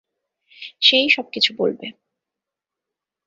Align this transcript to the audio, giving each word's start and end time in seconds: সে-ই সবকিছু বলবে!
সে-ই 0.81 1.09
সবকিছু 1.09 1.51
বলবে! 1.57 1.87